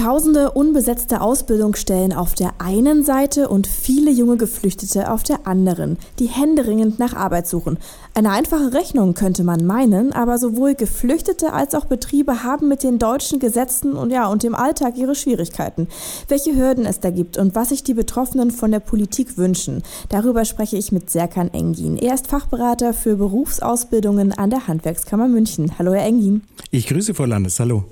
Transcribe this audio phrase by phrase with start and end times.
[0.00, 6.24] Tausende unbesetzte Ausbildungsstellen auf der einen Seite und viele junge Geflüchtete auf der anderen, die
[6.24, 7.76] händeringend nach Arbeit suchen.
[8.14, 12.98] Eine einfache Rechnung könnte man meinen, aber sowohl Geflüchtete als auch Betriebe haben mit den
[12.98, 15.86] deutschen Gesetzen und ja und dem Alltag ihre Schwierigkeiten.
[16.28, 20.46] Welche Hürden es da gibt und was sich die Betroffenen von der Politik wünschen, darüber
[20.46, 21.98] spreche ich mit Serkan Engin.
[21.98, 25.72] Er ist Fachberater für Berufsausbildungen an der Handwerkskammer München.
[25.78, 26.40] Hallo, Herr Engin.
[26.70, 27.60] Ich grüße Frau Landes.
[27.60, 27.84] Hallo.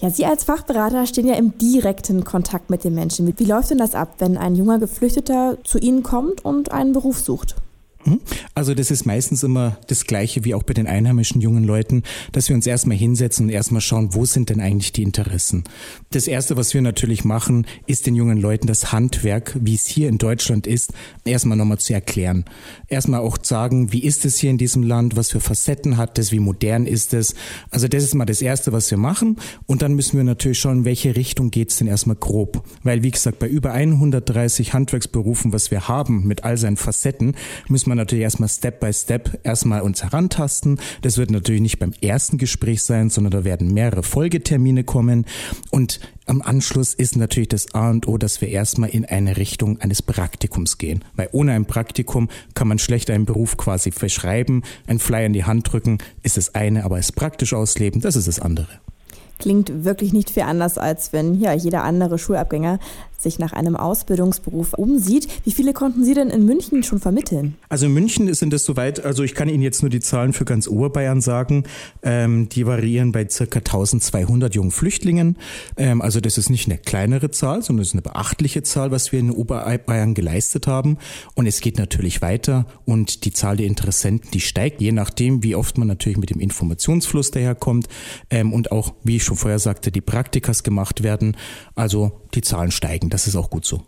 [0.00, 3.34] Ja, Sie als Fachberater stehen ja im direkten Kontakt mit den Menschen.
[3.38, 7.18] Wie läuft denn das ab, wenn ein junger Geflüchteter zu Ihnen kommt und einen Beruf
[7.18, 7.56] sucht?
[8.04, 8.20] Hm?
[8.54, 12.48] Also das ist meistens immer das Gleiche wie auch bei den einheimischen jungen Leuten, dass
[12.48, 15.64] wir uns erstmal hinsetzen und erstmal schauen, wo sind denn eigentlich die Interessen.
[16.10, 20.08] Das Erste, was wir natürlich machen, ist den jungen Leuten das Handwerk, wie es hier
[20.08, 22.46] in Deutschland ist, erstmal nochmal zu erklären.
[22.88, 26.32] Erstmal auch sagen, wie ist es hier in diesem Land, was für Facetten hat es,
[26.32, 27.34] wie modern ist es.
[27.70, 29.36] Also das ist mal das Erste, was wir machen.
[29.66, 32.64] Und dann müssen wir natürlich schauen, in welche Richtung geht es denn erstmal grob.
[32.82, 37.34] Weil, wie gesagt, bei über 130 Handwerksberufen, was wir haben, mit all seinen Facetten,
[37.68, 40.80] müssen man natürlich erstmal Step by Step erstmal uns herantasten.
[41.02, 45.26] Das wird natürlich nicht beim ersten Gespräch sein, sondern da werden mehrere Folgetermine kommen.
[45.70, 49.80] Und am Anschluss ist natürlich das A und O, dass wir erstmal in eine Richtung
[49.80, 51.04] eines Praktikums gehen.
[51.16, 55.44] Weil ohne ein Praktikum kann man schlecht einen Beruf quasi verschreiben, ein Flyer in die
[55.44, 58.68] Hand drücken, ist das eine, aber es praktisch ausleben, das ist das andere
[59.40, 62.78] klingt wirklich nicht viel anders, als wenn ja, jeder andere Schulabgänger
[63.20, 65.28] sich nach einem Ausbildungsberuf umsieht.
[65.44, 67.54] Wie viele konnten Sie denn in München schon vermitteln?
[67.68, 70.44] Also in München sind es soweit, also ich kann Ihnen jetzt nur die Zahlen für
[70.44, 71.64] ganz Oberbayern sagen.
[72.02, 75.36] Ähm, die variieren bei circa 1200 jungen Flüchtlingen.
[75.76, 79.12] Ähm, also das ist nicht eine kleinere Zahl, sondern es ist eine beachtliche Zahl, was
[79.12, 80.98] wir in Oberbayern geleistet haben.
[81.34, 85.54] Und es geht natürlich weiter und die Zahl der Interessenten, die steigt, je nachdem, wie
[85.54, 87.88] oft man natürlich mit dem Informationsfluss daherkommt
[88.30, 91.36] ähm, und auch, wie ich schon vorher sagte, die Praktikas gemacht werden.
[91.74, 93.09] Also die Zahlen steigen.
[93.10, 93.80] Das ist auch gut so.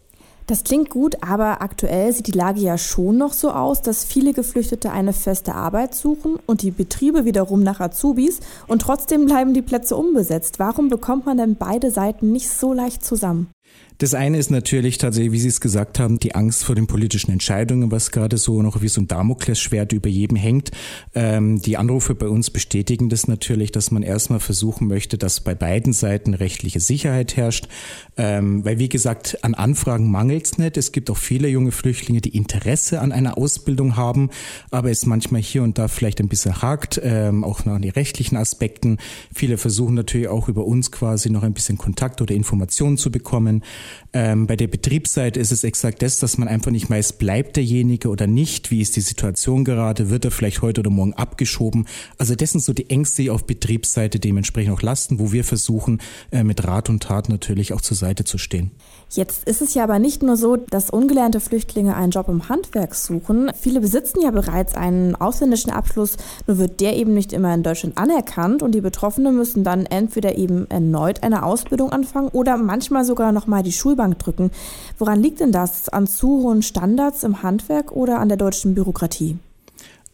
[0.47, 4.33] Das klingt gut, aber aktuell sieht die Lage ja schon noch so aus, dass viele
[4.33, 9.63] Geflüchtete eine feste Arbeit suchen und die Betriebe wiederum nach Azubis und trotzdem bleiben die
[9.63, 10.59] Plätze unbesetzt.
[10.59, 13.51] Warum bekommt man denn beide Seiten nicht so leicht zusammen?
[14.03, 17.31] Das eine ist natürlich tatsächlich, wie Sie es gesagt haben, die Angst vor den politischen
[17.31, 20.73] Entscheidungen, was gerade so noch wie so ein Damoklesschwert über jedem hängt.
[21.15, 25.55] Ähm, die Anrufe bei uns bestätigen das natürlich, dass man erstmal versuchen möchte, dass bei
[25.55, 27.69] beiden Seiten rechtliche Sicherheit herrscht.
[28.17, 30.77] Ähm, weil, wie gesagt, an Anfragen mangelt es nicht.
[30.77, 34.31] Es gibt auch viele junge Flüchtlinge, die Interesse an einer Ausbildung haben,
[34.73, 38.37] aber es manchmal hier und da vielleicht ein bisschen hakt, ähm, auch nach den rechtlichen
[38.37, 38.99] Aspekten.
[39.33, 43.62] Viele versuchen natürlich auch über uns quasi noch ein bisschen Kontakt oder Informationen zu bekommen.
[44.13, 48.09] Ähm, bei der Betriebsseite ist es exakt das, dass man einfach nicht weiß, bleibt derjenige
[48.09, 51.87] oder nicht, wie ist die Situation gerade, wird er vielleicht heute oder morgen abgeschoben.
[52.19, 56.01] Also das sind so die Ängste, die auf Betriebsseite dementsprechend auch lasten, wo wir versuchen,
[56.31, 58.73] äh, mit Rat und Tat natürlich auch zur Seite zu stehen.
[59.15, 62.95] Jetzt ist es ja aber nicht nur so, dass ungelernte Flüchtlinge einen Job im Handwerk
[62.95, 63.51] suchen.
[63.55, 67.99] Viele besitzen ja bereits einen ausländischen Abschluss, nur wird der eben nicht immer in Deutschland
[67.99, 73.33] anerkannt und die Betroffenen müssen dann entweder eben erneut eine Ausbildung anfangen oder manchmal sogar
[73.33, 74.51] nochmal die Schulbank drücken.
[74.97, 75.91] Woran liegt denn das?
[75.91, 79.37] An zu hohen Standards im Handwerk oder an der deutschen Bürokratie?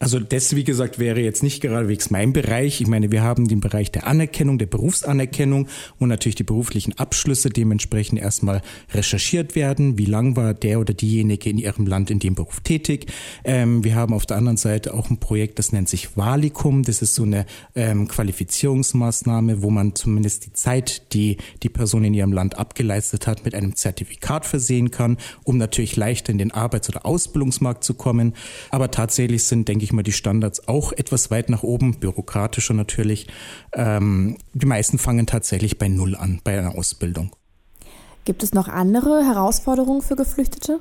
[0.01, 2.81] Also das, wie gesagt, wäre jetzt nicht geradewegs mein Bereich.
[2.81, 5.67] Ich meine, wir haben den Bereich der Anerkennung, der Berufsanerkennung,
[5.99, 9.99] wo natürlich die beruflichen Abschlüsse dementsprechend erstmal recherchiert werden.
[9.99, 13.07] Wie lang war der oder diejenige in ihrem Land in dem Beruf tätig?
[13.43, 16.85] Ähm, wir haben auf der anderen Seite auch ein Projekt, das nennt sich Valikum.
[16.85, 17.45] Das ist so eine
[17.75, 23.45] ähm, Qualifizierungsmaßnahme, wo man zumindest die Zeit, die die Person in ihrem Land abgeleistet hat,
[23.45, 28.35] mit einem Zertifikat versehen kann, um natürlich leichter in den Arbeits- oder Ausbildungsmarkt zu kommen.
[28.71, 32.75] Aber tatsächlich sind, denke ich, ich mal, die Standards auch etwas weit nach oben, bürokratischer
[32.75, 33.27] natürlich.
[33.73, 37.35] Ähm, die meisten fangen tatsächlich bei Null an, bei einer Ausbildung.
[38.25, 40.81] Gibt es noch andere Herausforderungen für Geflüchtete?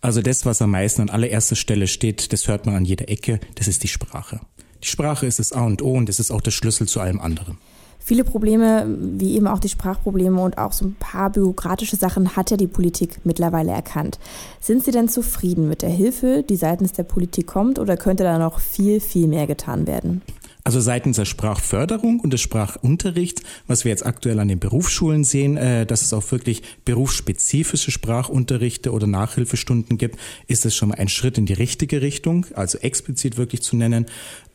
[0.00, 3.40] Also das, was am meisten an allererster Stelle steht, das hört man an jeder Ecke,
[3.56, 4.40] das ist die Sprache.
[4.82, 7.20] Die Sprache ist das A und O und das ist auch der Schlüssel zu allem
[7.20, 7.58] anderen.
[8.08, 12.50] Viele Probleme, wie eben auch die Sprachprobleme und auch so ein paar bürokratische Sachen hat
[12.50, 14.18] ja die Politik mittlerweile erkannt.
[14.62, 18.38] Sind Sie denn zufrieden mit der Hilfe, die seitens der Politik kommt, oder könnte da
[18.38, 20.22] noch viel, viel mehr getan werden?
[20.68, 25.56] Also seitens der Sprachförderung und des Sprachunterrichts, was wir jetzt aktuell an den Berufsschulen sehen,
[25.56, 31.08] äh, dass es auch wirklich berufsspezifische Sprachunterrichte oder Nachhilfestunden gibt, ist es schon mal ein
[31.08, 34.04] Schritt in die richtige Richtung, also explizit wirklich zu nennen.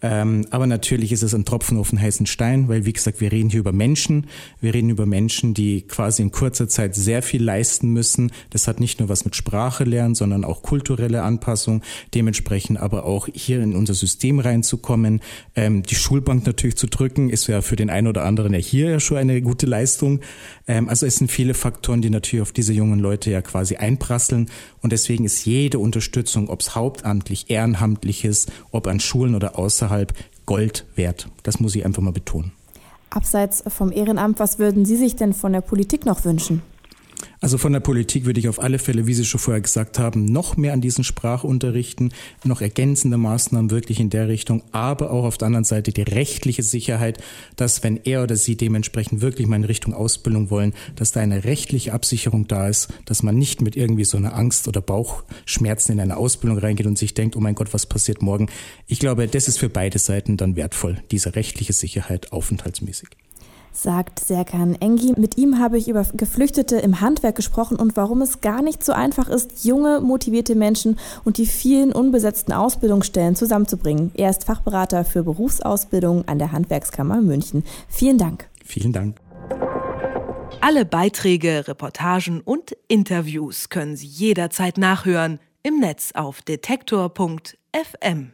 [0.03, 3.31] Ähm, aber natürlich ist es ein Tropfen auf den heißen Stein, weil wie gesagt, wir
[3.31, 4.27] reden hier über Menschen.
[4.59, 8.33] Wir reden über Menschen, die quasi in kurzer Zeit sehr viel leisten müssen.
[8.49, 11.81] Das hat nicht nur was mit Sprache lernen, sondern auch kulturelle Anpassung.
[12.13, 15.21] Dementsprechend aber auch hier in unser System reinzukommen.
[15.55, 18.89] Ähm, die Schulbank natürlich zu drücken, ist ja für den einen oder anderen ja hier
[18.89, 20.19] ja schon eine gute Leistung.
[20.67, 24.49] Ähm, also es sind viele Faktoren, die natürlich auf diese jungen Leute ja quasi einprasseln.
[24.81, 30.13] Und deswegen ist jede Unterstützung, ob es hauptamtlich, ehrenamtlich ist, ob an Schulen oder außerhalb,
[30.45, 31.29] Gold wert.
[31.43, 32.51] Das muss ich einfach mal betonen.
[33.09, 36.61] Abseits vom Ehrenamt, was würden Sie sich denn von der Politik noch wünschen?
[37.43, 40.23] Also von der Politik würde ich auf alle Fälle, wie Sie schon vorher gesagt haben,
[40.23, 42.13] noch mehr an diesen Sprachunterrichten,
[42.45, 46.63] noch ergänzende Maßnahmen wirklich in der Richtung, aber auch auf der anderen Seite die rechtliche
[46.63, 47.21] Sicherheit,
[47.57, 51.43] dass wenn er oder sie dementsprechend wirklich mal in Richtung Ausbildung wollen, dass da eine
[51.43, 55.99] rechtliche Absicherung da ist, dass man nicht mit irgendwie so einer Angst oder Bauchschmerzen in
[55.99, 58.47] eine Ausbildung reingeht und sich denkt, oh mein Gott, was passiert morgen?
[58.87, 63.09] Ich glaube, das ist für beide Seiten dann wertvoll, diese rechtliche Sicherheit aufenthaltsmäßig
[63.73, 65.13] sagt Serkan Engi.
[65.17, 68.93] Mit ihm habe ich über Geflüchtete im Handwerk gesprochen und warum es gar nicht so
[68.93, 74.11] einfach ist, junge, motivierte Menschen und die vielen unbesetzten Ausbildungsstellen zusammenzubringen.
[74.15, 77.63] Er ist Fachberater für Berufsausbildung an der Handwerkskammer München.
[77.87, 78.47] Vielen Dank.
[78.63, 79.17] Vielen Dank.
[80.61, 88.33] Alle Beiträge, Reportagen und Interviews können Sie jederzeit nachhören im Netz auf detektor.fm.